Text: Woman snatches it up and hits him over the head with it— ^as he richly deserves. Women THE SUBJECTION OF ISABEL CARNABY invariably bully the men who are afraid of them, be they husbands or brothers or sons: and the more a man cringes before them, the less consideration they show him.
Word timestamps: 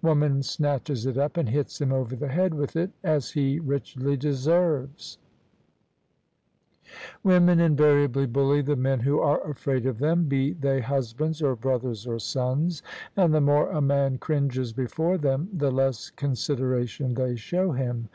Woman 0.00 0.42
snatches 0.42 1.04
it 1.04 1.18
up 1.18 1.36
and 1.36 1.46
hits 1.46 1.78
him 1.78 1.92
over 1.92 2.16
the 2.16 2.28
head 2.28 2.54
with 2.54 2.76
it— 2.76 2.90
^as 3.04 3.30
he 3.34 3.60
richly 3.60 4.16
deserves. 4.16 5.18
Women 7.22 7.58
THE 7.58 7.64
SUBJECTION 7.64 7.72
OF 7.74 7.78
ISABEL 7.78 7.84
CARNABY 7.84 8.22
invariably 8.22 8.26
bully 8.32 8.62
the 8.62 8.80
men 8.82 9.00
who 9.00 9.20
are 9.20 9.42
afraid 9.50 9.84
of 9.84 9.98
them, 9.98 10.24
be 10.30 10.54
they 10.54 10.80
husbands 10.80 11.42
or 11.42 11.54
brothers 11.54 12.06
or 12.06 12.18
sons: 12.18 12.82
and 13.18 13.34
the 13.34 13.42
more 13.42 13.68
a 13.68 13.82
man 13.82 14.16
cringes 14.16 14.72
before 14.72 15.18
them, 15.18 15.50
the 15.52 15.70
less 15.70 16.08
consideration 16.08 17.12
they 17.12 17.36
show 17.36 17.72
him. 17.72 18.08